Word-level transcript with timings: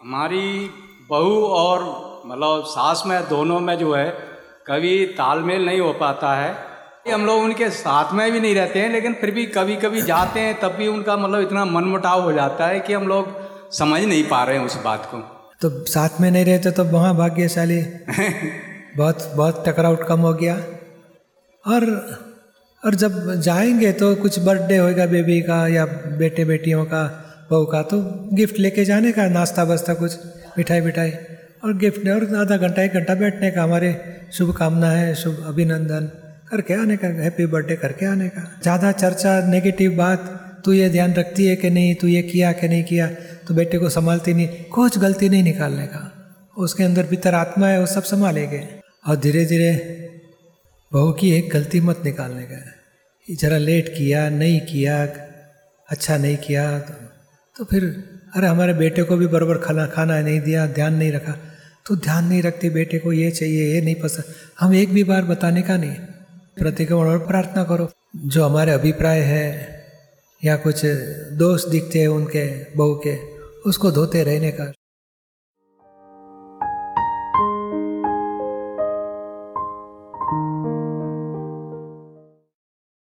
हमारी 0.00 0.70
बहू 1.10 1.44
और 1.44 1.82
मतलब 2.26 2.64
सास 2.64 3.02
में 3.06 3.28
दोनों 3.28 3.60
में 3.60 3.78
जो 3.78 3.94
है 3.94 4.10
कभी 4.66 5.06
तालमेल 5.06 5.66
नहीं 5.66 5.80
हो 5.80 5.92
पाता 5.92 6.34
है। 6.34 6.68
हम 7.12 7.26
लोग 7.26 7.42
उनके 7.42 7.70
साथ 7.70 8.12
में 8.12 8.32
भी 8.32 8.40
नहीं 8.40 8.54
रहते 8.54 8.78
हैं 8.78 8.88
लेकिन 8.90 9.14
फिर 9.14 9.30
भी 9.30 9.46
कभी 9.46 9.76
कभी 9.76 10.02
जाते 10.02 10.40
हैं 10.40 10.60
तब 10.60 10.68
भी 10.68 10.86
उनका 10.86 11.16
मतलब 11.16 11.40
इतना 11.40 11.64
मनमुटाव 11.64 12.22
हो 12.22 12.32
जाता 12.32 12.66
है 12.66 12.80
कि 12.80 12.92
हम 12.92 13.08
लोग 13.08 13.28
समझ 13.72 14.02
नहीं 14.02 14.24
पा 14.24 14.44
रहे 14.44 14.58
हैं 14.58 14.64
उस 14.64 14.82
बात 14.82 15.08
को। 15.14 15.18
तो 15.60 15.84
साथ 15.84 16.08
में 16.20 16.30
नहीं 16.30 16.44
रहते 16.44 16.70
तो 16.70 16.84
वहाँ 16.84 17.16
भाग्यशाली 17.16 17.82
बहुत 18.96 19.32
बहुत 19.36 19.68
टकराउट 19.68 20.06
कम 20.08 20.20
हो 20.20 20.34
गया। 20.34 20.54
और 21.74 21.84
और 22.82 22.94
जब 22.94 23.40
जाएँगे 23.40 23.92
तो 23.92 24.14
कुछ 24.14 24.38
बर्थडे 24.38 24.76
होएगा 24.76 25.06
बेबी 25.06 25.40
का 25.40 25.66
या 25.68 25.84
बेटे 26.18 26.44
बेटियों 26.44 26.84
का, 26.84 27.02
बहू 27.50 27.64
का 27.64 27.82
तो 27.82 28.00
गिफ्ट 28.32 28.58
लेके 28.58 28.84
जाने 28.84 29.12
का, 29.12 29.26
नाश्ता 29.28 29.62
वास्ता 29.62 29.94
कुछ, 29.94 30.16
मिठाई 30.58 30.80
मिठाई 30.80 31.10
और 31.64 31.76
गिफ्ट 31.78 32.08
और 32.08 32.34
आधा 32.36 32.56
घंटा, 32.56 32.82
एक 32.82 32.92
घंटा 32.92 33.14
बैठने 33.14 33.50
का 33.50 33.62
हमारे 33.62 33.94
शुभकामना 34.32 34.90
है, 34.90 35.14
शुभ 35.14 35.44
अभिनंदन। 35.46 36.10
करके 36.50 36.74
आने 36.74 36.96
का 36.96 37.08
हैप्पी 37.22 37.46
बर्थडे 37.46 37.76
करके 37.76 38.06
आने 38.06 38.28
का। 38.28 38.42
ज़्यादा 38.62 38.92
चर्चा 38.92 39.40
नेगेटिव 39.48 39.96
बात, 39.96 40.34
तू 40.64 40.72
ये 40.72 40.88
ध्यान 40.88 41.14
रखती 41.14 41.46
है 41.46 41.56
कि 41.56 41.70
नहीं, 41.70 41.94
तू 41.94 42.06
ये 42.06 42.22
किया 42.22 42.52
कि 42.52 42.68
नहीं 42.68 42.84
किया 42.84 43.06
तो 43.48 43.54
बेटे 43.54 43.78
को 43.78 43.88
संभालती 43.88 44.34
नहीं, 44.34 44.48
कुछ 44.72 44.98
गलती 44.98 45.28
नहीं 45.28 45.42
निकालने 45.42 45.86
का। 45.86 46.12
उसके 46.56 46.84
अंदर 46.84 47.06
भीतर 47.06 47.34
आत्मा 47.34 47.68
है, 47.68 47.80
वो 47.80 47.86
सब 47.86 48.02
संभालेंगे। 48.04 48.66
और 49.08 49.16
धीरे 49.16 49.44
धीरे 49.44 49.72
बहू 50.92 51.12
की 51.12 51.30
एक 51.30 51.50
गलती 51.50 51.80
मत 51.80 52.02
निकालने 52.04 52.42
का 52.42 52.56
जरा 53.28 53.58
लेट 53.58 53.88
किया 53.88 54.28
नहीं 54.30 54.60
किया 54.60 55.02
अच्छा 55.88 56.16
नहीं 56.16 56.36
किया 56.36 56.78
तो, 56.78 56.94
तो 57.56 57.64
फिर 57.64 57.84
अरे 58.36 58.46
हमारे 58.46 58.74
बेटे 58.74 59.02
को 59.02 59.16
भी 59.16 59.26
बराबर 59.26 59.58
खाना 59.58 59.86
खाना 59.86 60.20
नहीं 60.20 60.40
दिया 60.40 60.66
ध्यान 60.66 60.94
नहीं 60.94 61.12
रखा। 61.12 61.32
तो 61.86 61.96
ध्यान 61.96 62.24
नहीं 62.24 62.42
रखते 62.42 62.70
बेटे 62.70 62.98
को 62.98 63.12
ये 63.12 63.30
चाहिए 63.30 63.74
ये 63.74 63.80
नहीं 63.80 63.94
पसंद। 63.94 64.24
हम 64.60 64.74
एक 64.74 64.92
भी 64.92 65.04
बार 65.04 65.24
बताने 65.24 65.62
का 65.62 65.76
नहीं। 65.76 65.94
प्रतिक्रमण 66.58 67.06
और 67.06 67.18
प्रार्थना 67.18 67.64
करो। 67.64 67.90
जो 68.16 68.44
हमारे 68.44 68.72
अभिप्राय 68.72 69.20
है 69.20 69.46
या 70.44 70.56
कुछ 70.56 70.86
दोष 71.32 71.68
दिखते 71.68 71.98
हैं 71.98 72.08
उनके 72.08 72.74
बहू 72.74 73.00
के 73.06 73.16
उसको 73.70 73.90
धोते 73.90 74.22
रहने 74.24 74.50
का। 74.50 74.72